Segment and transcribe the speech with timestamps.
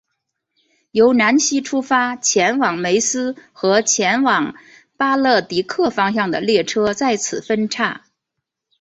[0.89, 4.55] 由南锡出发前往梅斯和前往
[4.97, 8.03] 巴勒迪克方向的列车在此分岔。